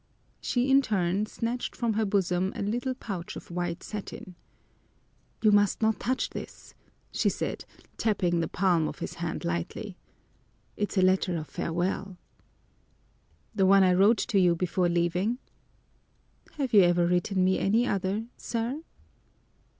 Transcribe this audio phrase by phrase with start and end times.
[0.41, 4.33] She in turn snatched from her bosom a little pouch of white satin.
[5.43, 6.73] "You must not touch this,"
[7.11, 7.65] she said,
[7.97, 9.97] tapping the palm of his hand lightly.
[10.75, 12.17] "It's a letter of farewell."
[13.53, 15.37] "The one I wrote to you before leaving?"
[16.53, 18.81] "Have you ever written me any other, sir?"